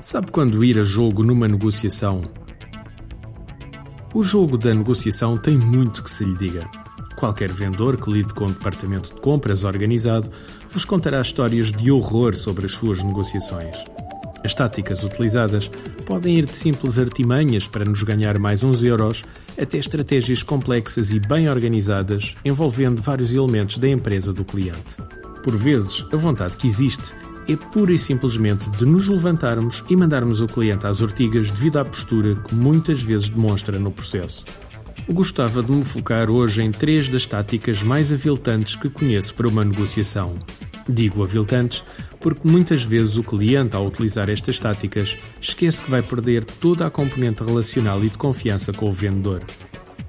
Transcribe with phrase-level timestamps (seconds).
[0.00, 2.22] Sabe quando ir a jogo numa negociação?
[4.14, 6.68] O jogo da negociação tem muito que se lhe diga.
[7.16, 10.30] Qualquer vendedor que lide com o departamento de compras organizado
[10.68, 13.76] vos contará histórias de horror sobre as suas negociações.
[14.42, 15.70] As táticas utilizadas
[16.06, 19.24] podem ir de simples artimanhas para nos ganhar mais uns euros
[19.60, 24.96] até estratégias complexas e bem organizadas envolvendo vários elementos da empresa do cliente.
[25.42, 27.14] Por vezes, a vontade que existe
[27.48, 31.84] é pura e simplesmente de nos levantarmos e mandarmos o cliente às ortigas devido à
[31.84, 34.44] postura que muitas vezes demonstra no processo.
[35.08, 39.64] gostava de me focar hoje em três das táticas mais aviltantes que conheço para uma
[39.64, 40.34] negociação.
[40.86, 41.82] Digo aviltantes
[42.20, 46.90] porque muitas vezes o cliente, ao utilizar estas táticas, esquece que vai perder toda a
[46.90, 49.42] componente relacional e de confiança com o vendedor.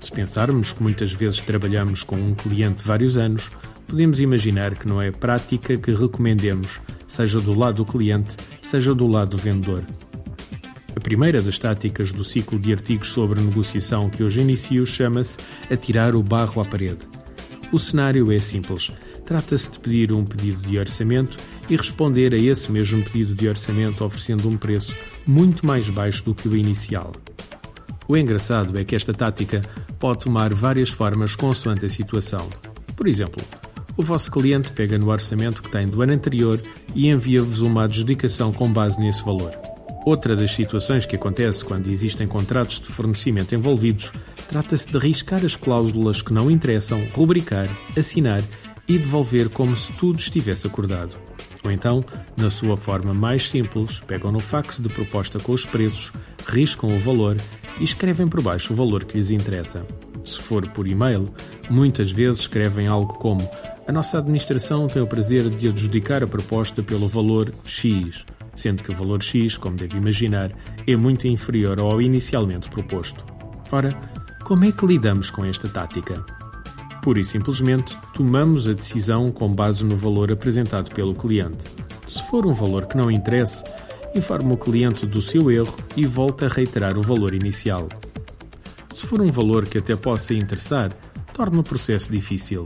[0.00, 3.50] Se pensarmos que muitas vezes trabalhamos com um cliente vários anos,
[3.88, 9.06] podemos imaginar que não é prática que recomendemos, seja do lado do cliente, seja do
[9.06, 9.82] lado do vendedor.
[10.94, 15.38] A primeira das táticas do ciclo de artigos sobre negociação que hoje inicio chama-se
[15.70, 16.98] Atirar o barro à parede.
[17.72, 18.90] O cenário é simples.
[19.24, 24.04] Trata-se de pedir um pedido de orçamento e responder a esse mesmo pedido de orçamento
[24.04, 24.96] oferecendo um preço
[25.26, 27.12] muito mais baixo do que o inicial.
[28.06, 29.62] O engraçado é que esta tática
[29.98, 32.48] pode tomar várias formas consoante a situação.
[32.96, 33.42] Por exemplo,
[33.98, 36.62] o vosso cliente pega no orçamento que tem do ano anterior
[36.94, 39.50] e envia-vos uma adjudicação com base nesse valor.
[40.06, 44.12] Outra das situações que acontece quando existem contratos de fornecimento envolvidos
[44.48, 47.68] trata-se de riscar as cláusulas que não interessam, rubricar,
[47.98, 48.40] assinar
[48.86, 51.16] e devolver como se tudo estivesse acordado.
[51.64, 52.02] Ou então,
[52.36, 56.12] na sua forma mais simples, pegam no fax de proposta com os preços,
[56.46, 57.36] riscam o valor
[57.80, 59.84] e escrevem por baixo o valor que lhes interessa.
[60.24, 61.28] Se for por e-mail,
[61.68, 63.48] muitas vezes escrevem algo como
[63.88, 68.22] a nossa administração tem o prazer de adjudicar a proposta pelo valor X,
[68.54, 70.52] sendo que o valor X, como deve imaginar,
[70.86, 73.24] é muito inferior ao inicialmente proposto.
[73.72, 73.98] Ora,
[74.44, 76.22] como é que lidamos com esta tática?
[77.00, 81.64] Pura e simplesmente, tomamos a decisão com base no valor apresentado pelo cliente.
[82.06, 83.64] Se for um valor que não interessa,
[84.14, 87.88] informe o cliente do seu erro e volta a reiterar o valor inicial.
[88.94, 90.92] Se for um valor que até possa interessar,
[91.32, 92.64] torna o processo difícil.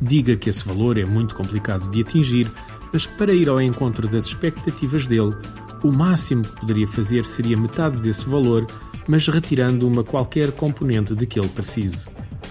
[0.00, 2.50] Diga que esse valor é muito complicado de atingir,
[2.92, 5.34] mas para ir ao encontro das expectativas dele,
[5.82, 8.66] o máximo que poderia fazer seria metade desse valor,
[9.08, 12.06] mas retirando uma qualquer componente de que ele precise.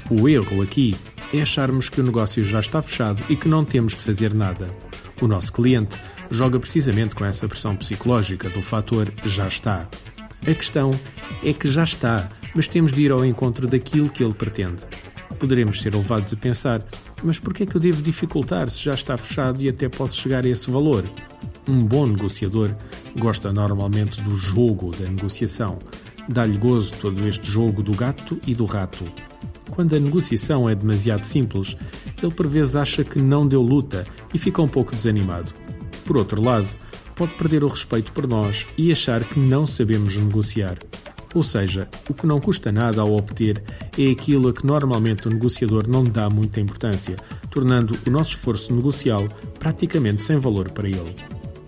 [0.10, 0.96] O erro aqui
[1.34, 4.68] é acharmos que o negócio já está fechado e que não temos de fazer nada.
[5.22, 5.98] O nosso cliente
[6.30, 9.88] joga precisamente com essa pressão psicológica do fator já está.
[10.48, 10.92] A questão
[11.44, 14.84] é que já está, mas temos de ir ao encontro daquilo que ele pretende.
[15.40, 16.84] Poderemos ser levados a pensar:
[17.24, 20.20] mas por que é que eu devo dificultar se já está fechado e até posso
[20.20, 21.04] chegar a esse valor?
[21.68, 22.70] Um bom negociador
[23.18, 25.80] gosta normalmente do jogo da negociação.
[26.30, 29.04] Dá-lhe gozo todo este jogo do gato e do rato.
[29.72, 31.76] Quando a negociação é demasiado simples,
[32.22, 35.52] ele por vezes acha que não deu luta e fica um pouco desanimado.
[36.06, 36.70] Por outro lado,
[37.16, 40.78] pode perder o respeito por nós e achar que não sabemos negociar.
[41.36, 43.62] Ou seja, o que não custa nada ao obter
[44.00, 47.18] é aquilo a que normalmente o negociador não dá muita importância,
[47.52, 49.28] tornando o nosso esforço negocial
[49.60, 51.14] praticamente sem valor para ele.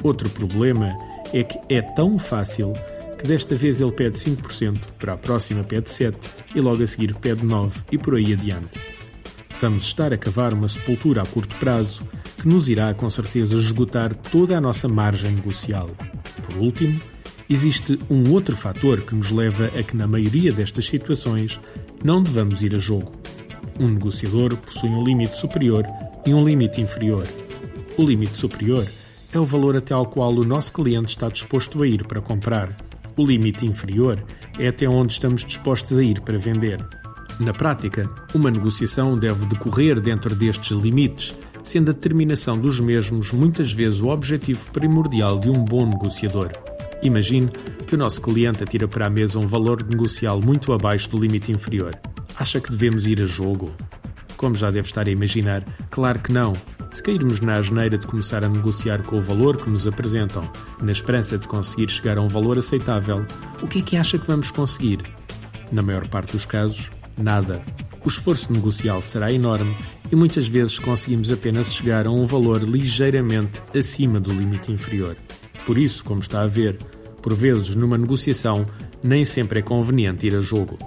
[0.02, 0.96] Outro problema
[1.34, 2.72] é que é tão fácil
[3.18, 6.16] que desta vez ele pede 5%, para a próxima pede 7%
[6.56, 8.80] e logo a seguir pede 9% e por aí adiante.
[9.60, 12.04] Vamos estar a cavar uma sepultura a curto prazo
[12.40, 15.90] que nos irá com certeza esgotar toda a nossa margem negocial.
[16.46, 17.02] Por último,
[17.50, 21.60] existe um outro fator que nos leva a que, na maioria destas situações,
[22.04, 23.12] não devamos ir a jogo.
[23.80, 25.86] Um negociador possui um limite superior
[26.26, 27.28] e um limite inferior.
[27.98, 28.86] O limite superior
[29.34, 32.76] é o valor até ao qual o nosso cliente está disposto a ir para comprar.
[33.16, 34.24] O limite inferior
[34.60, 36.84] é até onde estamos dispostos a ir para vender.
[37.40, 43.72] Na prática, uma negociação deve decorrer dentro destes limites, sendo a determinação dos mesmos muitas
[43.72, 46.52] vezes o objetivo primordial de um bom negociador.
[47.04, 47.50] Imagine
[47.86, 51.52] que o nosso cliente atira para a mesa um valor negocial muito abaixo do limite
[51.52, 51.94] inferior.
[52.36, 53.74] Acha que devemos ir a jogo?
[54.36, 56.54] Como já deve estar a imaginar, claro que não.
[56.92, 60.50] Se cairmos na asneira de começar a negociar com o valor que nos apresentam,
[60.82, 63.26] na esperança de conseguir chegar a um valor aceitável,
[63.62, 65.02] o que é que acha que vamos conseguir?
[65.72, 67.62] Na maior parte dos casos, nada.
[68.04, 69.76] O esforço negocial será enorme
[70.12, 75.18] e muitas vezes conseguimos apenas chegar a um valor ligeiramente acima do limite inferior.
[75.68, 76.78] Por isso, como está a ver,
[77.22, 78.66] por vezes numa negociação
[79.04, 80.80] nem sempre é conveniente ir a jogo.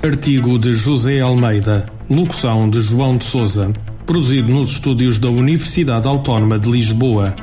[0.00, 3.72] Artigo de José Almeida, locução de João de Souza,
[4.06, 7.34] produzido nos estúdios da Universidade Autónoma de Lisboa.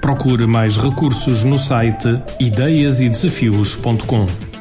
[0.00, 4.53] Procure mais recursos no site ideiasedesafios.com.